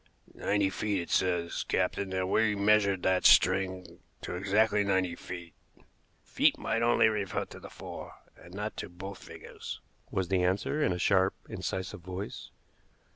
[0.33, 5.53] "Ninety feet, it says, captain; and we measured that string to exactly ninety feet."
[6.23, 9.79] "Feet might only refer to the four, and not to both figures,"
[10.09, 12.49] was the answer in a sharp, incisive voice.